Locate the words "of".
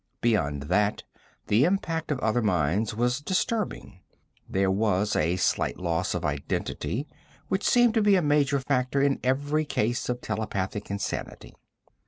2.09-2.17, 6.15-6.25, 10.09-10.19